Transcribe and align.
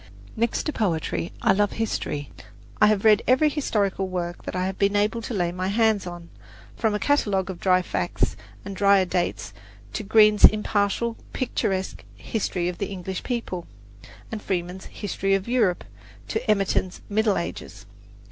Next 0.35 0.63
to 0.63 0.73
poetry 0.73 1.31
I 1.43 1.51
love 1.53 1.73
history. 1.73 2.31
I 2.81 2.87
have 2.87 3.05
read 3.05 3.21
every 3.27 3.49
historical 3.49 4.07
work 4.07 4.41
that 4.45 4.55
I 4.55 4.65
have 4.65 4.79
been 4.79 4.95
able 4.95 5.21
to 5.21 5.33
lay 5.35 5.51
my 5.51 5.67
hands 5.67 6.07
on, 6.07 6.29
from 6.75 6.95
a 6.95 6.99
catalogue 6.99 7.51
of 7.51 7.59
dry 7.59 7.83
facts 7.83 8.35
and 8.65 8.75
dryer 8.75 9.05
dates 9.05 9.53
to 9.93 10.01
Green's 10.01 10.43
impartial, 10.43 11.17
picturesque 11.33 12.03
"History 12.15 12.67
of 12.67 12.79
the 12.79 12.87
English 12.87 13.21
People"; 13.21 13.67
from 14.31 14.39
Freeman's 14.39 14.85
"History 14.85 15.35
of 15.35 15.47
Europe" 15.47 15.83
to 16.29 16.39
Emerton's 16.49 17.01
"Middle 17.07 17.37
Ages." 17.37 17.85